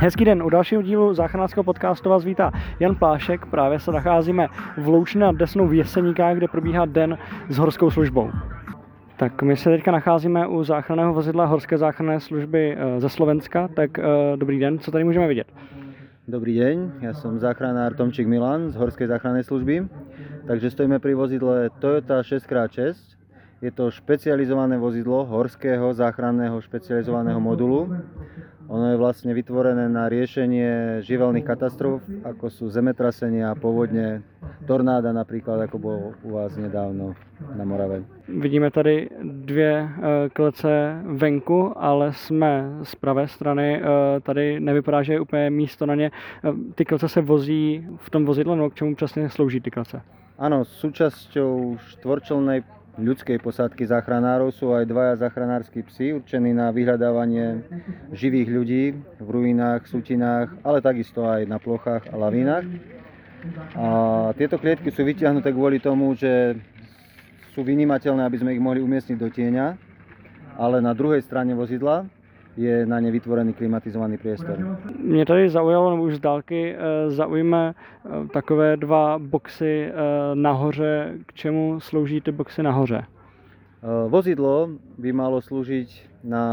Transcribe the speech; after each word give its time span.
Hezký 0.00 0.24
den, 0.24 0.42
u 0.42 0.50
dalšího 0.50 0.82
dílu 0.82 1.14
záchranářského 1.14 1.64
podcastu 1.64 2.10
vás 2.10 2.24
vítá 2.24 2.52
Jan 2.80 2.94
Plášek. 2.94 3.46
Právě 3.46 3.80
se 3.80 3.92
nacházíme 3.92 4.46
v 4.76 4.88
Loučně 4.88 5.20
nad 5.20 5.36
Desnou 5.36 5.68
v 5.68 5.74
Jeseníkách, 5.74 6.36
kde 6.36 6.48
probíhá 6.48 6.86
den 6.86 7.18
s 7.48 7.58
horskou 7.58 7.90
službou. 7.90 8.30
Tak 9.16 9.42
my 9.42 9.56
se 9.56 9.70
teďka 9.70 9.90
nacházíme 9.92 10.46
u 10.46 10.64
záchranného 10.64 11.14
vozidla 11.14 11.44
Horské 11.44 11.78
záchranné 11.78 12.20
služby 12.20 12.76
eh, 12.78 13.00
ze 13.00 13.08
Slovenska. 13.08 13.68
Tak 13.68 13.98
eh, 13.98 14.02
dobrý 14.36 14.58
den, 14.58 14.78
co 14.78 14.90
tady 14.90 15.04
můžeme 15.04 15.28
vidět? 15.28 15.46
Dobrý 16.28 16.54
deň, 16.54 16.76
ja 17.00 17.16
som 17.16 17.40
záchranár 17.40 17.96
Tomčík 17.96 18.28
Milan 18.28 18.70
z 18.70 18.76
Horskej 18.76 19.08
záchrannej 19.08 19.42
služby. 19.42 19.88
Takže 20.46 20.70
stojíme 20.70 20.98
pri 21.00 21.14
vozidle 21.14 21.72
Toyota 21.80 22.20
6x6. 22.20 22.94
Je 23.64 23.70
to 23.74 23.90
špecializované 23.90 24.78
vozidlo 24.78 25.24
horského 25.24 25.90
záchranného 25.90 26.60
špecializovaného 26.60 27.40
modulu. 27.40 27.90
Ono 28.68 28.92
je 28.92 29.00
vlastne 29.00 29.32
vytvorené 29.32 29.88
na 29.88 30.12
riešenie 30.12 31.00
živelných 31.00 31.40
katastrof, 31.40 32.04
ako 32.20 32.52
sú 32.52 32.64
zemetrasenia, 32.68 33.56
povodne, 33.56 34.20
tornáda 34.68 35.08
napríklad, 35.08 35.64
ako 35.64 35.76
bol 35.80 35.98
u 36.20 36.36
vás 36.36 36.52
nedávno 36.52 37.16
na 37.56 37.64
Morave. 37.64 38.04
Vidíme 38.28 38.70
tady 38.70 39.08
dvě 39.22 39.72
eh, 39.72 40.28
klece 40.32 41.00
venku, 41.06 41.72
ale 41.76 42.12
jsme 42.12 42.70
z 42.82 42.94
pravé 42.94 43.28
strany. 43.28 43.80
Eh, 43.80 44.20
tady 44.20 44.60
nevypadá, 44.60 45.02
že 45.02 45.12
je 45.12 45.20
úplně 45.20 45.50
místo 45.50 45.86
na 45.86 45.94
ně. 45.94 46.10
Eh, 46.44 46.52
Ty 46.74 46.84
klece 46.84 47.08
se 47.08 47.20
vozí 47.20 47.86
v 47.96 48.10
tom 48.10 48.24
vozidle, 48.24 48.56
no 48.56 48.70
k 48.70 48.74
čemu 48.74 48.94
přesně 48.94 49.30
slouží 49.30 49.60
ty 49.60 49.70
klece? 49.70 50.02
Áno, 50.38 50.62
súčasťou 50.62 51.82
štvorčelnej 51.98 52.62
ľudskej 52.98 53.38
posádky 53.38 53.86
záchranárov 53.86 54.50
sú 54.50 54.74
aj 54.74 54.84
dvaja 54.90 55.14
záchranárskí 55.22 55.86
psi 55.86 56.18
určení 56.18 56.50
na 56.50 56.74
vyhľadávanie 56.74 57.62
živých 58.10 58.48
ľudí 58.50 58.84
v 59.22 59.28
ruinách, 59.30 59.86
sutinách, 59.86 60.58
ale 60.66 60.82
takisto 60.82 61.22
aj 61.22 61.46
na 61.46 61.62
plochách 61.62 62.10
a 62.10 62.14
lavínach. 62.18 62.66
A 63.78 63.86
tieto 64.34 64.58
klietky 64.58 64.90
sú 64.90 65.06
vytiahnuté 65.06 65.54
kvôli 65.54 65.78
tomu, 65.78 66.10
že 66.18 66.58
sú 67.54 67.62
vynímateľné, 67.62 68.26
aby 68.26 68.36
sme 68.42 68.54
ich 68.58 68.62
mohli 68.62 68.82
umiestniť 68.82 69.16
do 69.18 69.30
tieňa, 69.30 69.66
ale 70.58 70.82
na 70.82 70.90
druhej 70.90 71.22
strane 71.22 71.54
vozidla 71.54 72.10
je 72.58 72.86
na 72.86 73.00
ne 73.00 73.10
vytvorený 73.10 73.54
klimatizovaný 73.54 74.18
priestor. 74.18 74.78
Mě 74.98 75.26
tady 75.26 75.48
zaujalo, 75.48 75.90
nebo 75.90 76.02
už 76.02 76.16
z 76.16 76.20
dálky 76.20 76.74
eh, 76.74 77.10
zaujme 77.10 77.74
eh, 77.74 78.10
takové 78.32 78.76
dva 78.76 79.18
boxy 79.18 79.86
eh, 79.86 79.94
nahoře. 80.34 81.14
K 81.26 81.32
čemu 81.34 81.80
slouží 81.80 82.20
ty 82.20 82.32
boxy 82.32 82.62
nahoře? 82.62 83.04
Vozidlo 84.08 84.74
by 84.98 85.14
malo 85.14 85.38
slúžiť 85.38 86.10
na 86.26 86.44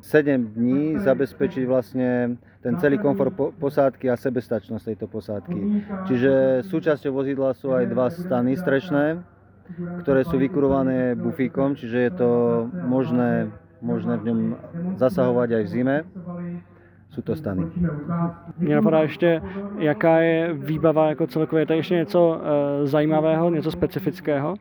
7 0.00 0.56
dní, 0.56 0.96
zabezpečiť 1.04 1.68
vlastne 1.68 2.40
ten 2.64 2.80
celý 2.80 2.96
komfort 2.96 3.36
po- 3.36 3.52
posádky 3.52 4.08
a 4.08 4.16
sebestačnosť 4.16 4.84
tejto 4.88 5.04
posádky. 5.04 5.84
Čiže 6.08 6.64
súčasťou 6.64 7.12
vozidla 7.12 7.52
sú 7.52 7.76
aj 7.76 7.92
dva 7.92 8.08
stany 8.08 8.56
strešné, 8.56 9.20
ktoré 10.00 10.24
sú 10.24 10.40
vykurované 10.40 11.12
bufíkom, 11.12 11.76
čiže 11.76 11.98
je 12.08 12.12
to 12.16 12.30
možné, 12.72 13.52
možné 13.82 14.16
v 14.16 14.24
ňom 14.30 14.38
zasahovať 14.96 15.48
aj 15.52 15.62
v 15.62 15.68
zime. 15.68 15.96
Sú 17.12 17.20
to 17.20 17.36
stany. 17.36 17.68
Mě 18.58 18.74
napadá 18.74 19.02
ještě, 19.02 19.42
jaká 19.78 20.18
je 20.18 20.52
výbava 20.52 21.08
jako 21.08 21.26
celkově. 21.26 21.62
Je 21.62 21.66
tady 21.66 21.78
ještě 21.78 21.94
něco 21.94 22.40
eh, 22.40 22.86
zajímavého, 22.86 23.50
něco 23.50 23.70
specifického? 23.70 24.54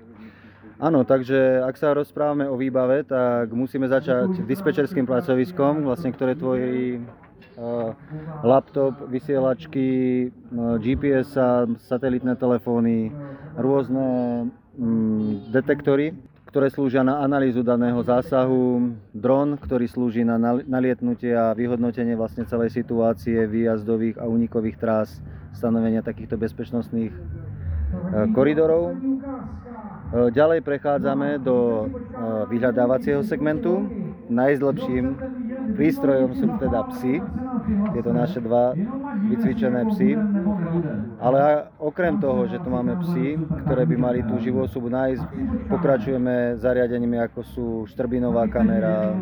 Áno, 0.81 1.05
takže 1.05 1.61
ak 1.61 1.77
sa 1.77 1.93
rozprávame 1.93 2.49
o 2.49 2.57
výbave, 2.57 3.05
tak 3.05 3.53
musíme 3.53 3.85
začať 3.85 4.41
dispečerským 4.49 5.05
pracoviskom, 5.05 5.85
vlastne, 5.85 6.09
ktoré 6.09 6.33
tvorí 6.33 6.97
uh, 6.97 7.93
laptop, 8.41 8.97
vysielačky, 9.05 9.85
uh, 10.33 10.81
GPS, 10.81 11.37
-a, 11.37 11.69
satelitné 11.85 12.33
telefóny, 12.33 13.13
rôzne 13.61 14.49
mm, 14.73 15.53
detektory, 15.53 16.17
ktoré 16.51 16.67
slúžia 16.67 16.99
na 16.99 17.23
analýzu 17.23 17.63
daného 17.63 18.03
zásahu, 18.03 18.91
dron, 19.15 19.55
ktorý 19.55 19.87
slúži 19.87 20.27
na 20.27 20.35
nal- 20.35 20.67
nalietnutie 20.67 21.31
a 21.31 21.55
vyhodnotenie 21.55 22.11
vlastne 22.19 22.43
celej 22.43 22.75
situácie 22.75 23.47
výjazdových 23.47 24.19
a 24.19 24.27
únikových 24.27 24.75
trás, 24.75 25.23
stanovenia 25.55 26.03
takýchto 26.03 26.35
bezpečnostných 26.35 27.15
uh, 27.15 28.27
koridorov. 28.35 28.91
E, 28.91 28.95
Ďalej 30.11 30.59
prechádzame 30.67 31.39
do 31.39 31.55
e, 31.55 31.85
vyhľadávacieho 32.51 33.23
segmentu. 33.23 33.87
Najzlepším 34.27 35.15
prístrojom 35.79 36.35
sú 36.35 36.47
teda 36.59 36.83
psy. 36.91 37.23
Tieto 37.95 38.11
naše 38.11 38.43
dva 38.43 38.75
vycvičené 39.31 39.81
psy. 39.95 40.19
Ale 41.21 41.71
okrem 41.79 42.19
toho, 42.19 42.45
že 42.51 42.59
tu 42.59 42.67
máme 42.67 42.99
psy, 43.07 43.39
ktoré 43.65 43.83
by 43.87 43.95
mali 43.95 44.19
tú 44.27 44.35
živú 44.41 44.67
osobu 44.67 44.91
nájsť, 44.91 45.23
pokračujeme 45.71 46.59
zariadeniami 46.59 47.17
ako 47.31 47.39
sú 47.47 47.67
štrbinová 47.87 48.49
kamera 48.51 49.15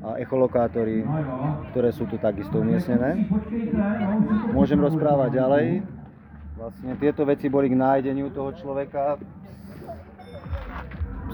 a 0.00 0.16
echolokátory, 0.16 1.04
ktoré 1.72 1.90
sú 1.92 2.08
tu 2.08 2.16
takisto 2.16 2.62
umiestnené. 2.62 3.28
Môžem 4.56 4.80
rozprávať 4.80 5.30
ďalej. 5.36 5.66
Vlastne 6.56 6.92
tieto 6.96 7.28
veci 7.28 7.52
boli 7.52 7.68
k 7.68 7.76
nájdeniu 7.76 8.32
toho 8.32 8.48
človeka 8.56 9.20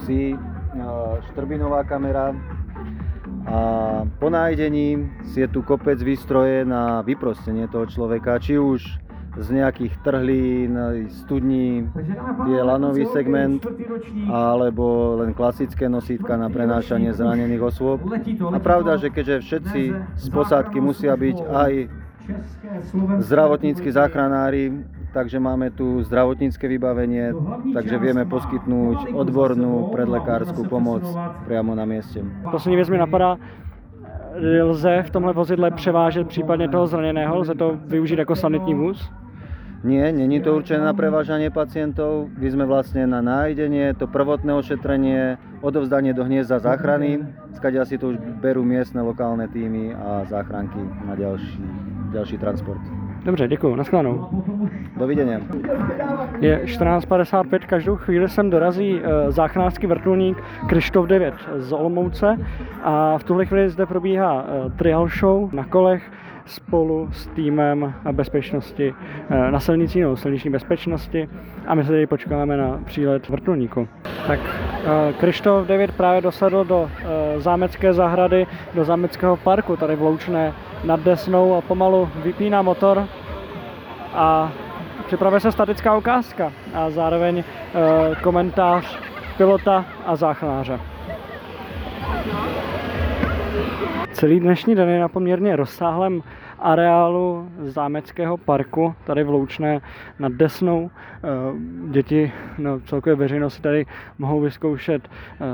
psi, 0.02 0.34
e, 0.34 0.36
štrbinová 1.30 1.86
kamera 1.86 2.34
a 3.46 3.60
po 4.22 4.30
nájdení 4.30 5.10
je 5.34 5.48
tu 5.48 5.62
kopec 5.62 5.98
výstroje 5.98 6.62
na 6.62 7.02
vyprostenie 7.02 7.66
toho 7.66 7.86
človeka, 7.90 8.38
či 8.38 8.58
už 8.58 9.02
z 9.32 9.48
nejakých 9.48 9.96
trhlín, 10.04 10.76
studní, 11.24 11.88
je 12.52 12.60
lanový 12.60 13.08
segment, 13.16 13.64
alebo 14.28 15.16
len 15.24 15.32
klasické 15.32 15.88
nosítka 15.88 16.36
na 16.36 16.52
prenášanie 16.52 17.16
zranených 17.16 17.62
osôb. 17.64 18.04
A 18.52 18.58
pravda, 18.60 19.00
že 19.00 19.08
keďže 19.08 19.40
všetci 19.40 19.82
z 20.20 20.26
posádky 20.28 20.84
musia 20.84 21.16
byť 21.16 21.36
aj 21.48 21.72
zdravotníckí 23.24 23.88
záchranári, 23.88 24.84
takže 25.12 25.40
máme 25.40 25.70
tu 25.70 26.02
zdravotnícke 26.02 26.68
vybavenie, 26.68 27.36
takže 27.76 28.00
vieme 28.00 28.24
poskytnúť 28.24 29.12
odbornú 29.12 29.92
predlekárskú 29.92 30.64
pomoc 30.66 31.04
priamo 31.44 31.76
na 31.76 31.84
mieste. 31.84 32.24
Poslední 32.50 32.76
věc 32.76 32.88
mi 32.88 32.98
napadá, 32.98 33.36
lze 34.62 35.02
v 35.02 35.10
tomhle 35.10 35.32
vozidle 35.32 35.70
převážet 35.70 36.28
případně 36.28 36.68
toho 36.68 36.86
zraněného, 36.86 37.38
lze 37.38 37.54
to 37.54 37.78
využít 37.86 38.18
jako 38.18 38.36
sanitní 38.36 38.74
vůz? 38.74 39.10
Nie, 39.84 40.12
není 40.12 40.40
to 40.40 40.54
určené 40.56 40.84
na 40.84 40.94
prevážanie 40.94 41.50
pacientov. 41.50 42.30
My 42.38 42.46
sme 42.54 42.70
vlastne 42.70 43.02
na 43.02 43.18
nájdenie, 43.18 43.98
to 43.98 44.06
prvotné 44.06 44.54
ošetrenie, 44.54 45.42
odovzdanie 45.58 46.14
do 46.14 46.22
hniezda 46.22 46.62
záchrany, 46.62 47.18
skadia 47.58 47.82
si 47.82 47.98
to 47.98 48.14
už 48.14 48.16
berú 48.38 48.62
miestne 48.62 49.02
lokálne 49.02 49.50
týmy 49.50 49.90
a 49.90 50.22
záchranky 50.30 50.78
na 51.02 51.18
ďalší, 51.18 51.66
ďalší 52.14 52.38
transport. 52.38 52.78
Dobře, 53.24 53.48
děkuji, 53.48 53.76
nashledanou. 53.76 54.28
Dovidenia. 54.96 55.40
Je 56.40 56.60
14.55, 56.64 57.58
každou 57.66 57.96
chvíli 57.96 58.28
sem 58.28 58.50
dorazí 58.50 59.00
eh, 59.02 59.32
záchranářský 59.32 59.86
vrtulník 59.86 60.38
Krištof 60.68 61.06
9 61.06 61.34
z 61.56 61.72
Olomouce 61.72 62.38
a 62.82 63.18
v 63.18 63.24
tuhle 63.24 63.46
chvíli 63.46 63.70
zde 63.70 63.86
probíhá 63.86 64.44
eh, 64.46 64.70
trial 64.70 65.08
show 65.08 65.54
na 65.54 65.64
kolech 65.64 66.12
spolu 66.46 67.08
s 67.12 67.26
týmem 67.26 67.94
bezpečnosti 68.12 68.94
eh, 69.30 69.50
na 69.50 69.60
silnici, 69.60 70.00
no, 70.00 70.16
silniční 70.16 70.50
bezpečnosti 70.50 71.28
a 71.66 71.74
my 71.74 71.84
se 71.84 71.88
tady 71.88 72.06
počkáme 72.06 72.56
na 72.56 72.80
přílet 72.84 73.28
vrtulníku. 73.28 73.88
Tak 74.26 74.40
Krištof 75.20 75.66
9 75.66 75.92
právě 75.92 76.20
dosedl 76.20 76.64
do 76.64 76.90
zámecké 77.36 77.92
zahrady, 77.92 78.46
do 78.74 78.84
zámeckého 78.84 79.36
parku 79.36 79.76
tady 79.76 79.96
v 79.96 80.02
Loučné 80.02 80.52
nad 80.84 81.00
Desnou 81.00 81.54
a 81.54 81.60
pomalu 81.60 82.08
vypíná 82.14 82.62
motor 82.62 83.08
a 84.14 84.52
připravuje 85.06 85.40
se 85.40 85.52
statická 85.52 85.96
ukázka 85.96 86.52
a 86.74 86.90
zároveň 86.90 87.38
e, 87.38 87.44
komentář 88.22 88.98
pilota 89.36 89.84
a 90.06 90.16
záchranáře. 90.16 90.80
Celý 94.12 94.40
dnešní 94.40 94.74
den 94.74 94.88
je 94.88 95.00
na 95.00 95.08
poměrně 95.08 95.56
rozsáhlém 95.56 96.22
areálu 96.62 97.48
zámeckého 97.62 98.36
parku 98.36 98.94
tady 99.04 99.24
v 99.24 99.28
Loučné 99.28 99.80
nad 100.18 100.32
Desnou. 100.32 100.90
Eh, 101.24 101.28
Děti, 101.90 102.32
no 102.58 102.80
celkově 102.80 103.16
veřejnost 103.16 103.60
tady 103.60 103.86
mohou 104.18 104.40
vyzkoušet 104.40 105.08
eh, 105.08 105.44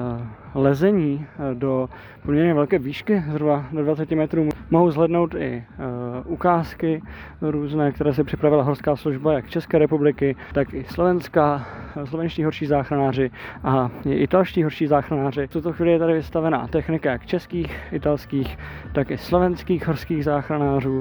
lezení 0.55 1.26
eh, 1.26 1.55
do 1.55 1.88
poměrně 2.22 2.55
velké 2.55 2.78
výšky, 2.78 3.25
zhruba 3.31 3.64
do 3.72 3.82
20 3.82 4.10
metrů. 4.10 4.49
Mohou 4.70 4.90
zhlednout 4.90 5.34
i 5.34 5.64
ukázky 6.25 7.02
různé, 7.40 7.93
které 7.93 8.14
si 8.14 8.25
připravila 8.25 8.62
horská 8.62 8.96
služba 8.96 9.32
jak 9.32 9.50
České 9.50 9.78
republiky, 9.78 10.37
tak 10.52 10.75
i 10.75 10.84
Slovenská, 10.84 11.66
slovenští 12.04 12.44
horší 12.44 12.66
záchranáři 12.66 13.31
a 13.64 13.90
italští 14.04 14.62
horší 14.62 14.87
záchranáři. 14.87 15.46
V 15.46 15.50
tuto 15.50 15.72
chvíli 15.72 15.93
je 15.93 15.99
tady 15.99 16.12
vystavená 16.12 16.66
technika 16.66 17.11
jak 17.11 17.26
českých, 17.26 17.78
italských, 17.93 18.58
tak 18.93 19.11
i 19.11 19.19
slovenských 19.19 19.87
horských 19.87 20.25
záchranářů 20.25 20.98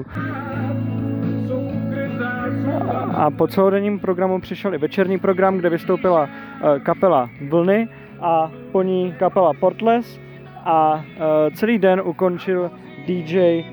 A 3.14 3.30
po 3.30 3.46
celodenním 3.46 4.00
programu 4.00 4.40
přišel 4.40 4.74
i 4.74 4.78
večerní 4.78 5.18
program, 5.18 5.58
kde 5.58 5.70
vystoupila 5.70 6.28
eh, 6.28 6.80
kapela 6.80 7.30
Vlny 7.48 7.88
a 8.20 8.52
po 8.72 8.82
ní 8.82 9.14
kapela 9.18 9.52
Portless 9.54 10.20
a 10.64 11.04
eh, 11.04 11.50
celý 11.50 11.78
den 11.78 12.02
ukončil 12.04 12.70
DJ 13.06 13.38
eh, 13.38 13.64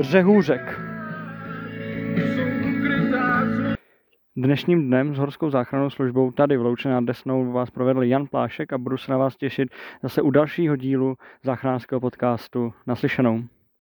Řehůřek. 0.00 0.80
Dnešním 4.36 4.86
dnem 4.86 5.14
s 5.14 5.18
Horskou 5.18 5.50
záchrannou 5.50 5.90
službou 5.90 6.30
tady 6.30 6.56
v 6.56 6.62
Louče 6.62 6.88
nad 6.88 7.04
Desnou 7.04 7.52
vás 7.52 7.70
provedl 7.70 8.02
Jan 8.02 8.26
Plášek 8.26 8.72
a 8.72 8.78
budu 8.78 8.96
se 8.96 9.12
na 9.12 9.18
vás 9.18 9.36
těšit 9.36 9.68
zase 10.02 10.22
u 10.22 10.30
dalšího 10.30 10.76
dílu 10.76 11.14
záchranářského 11.42 12.00
podcastu. 12.00 12.72
Naslyšenou. 12.86 13.42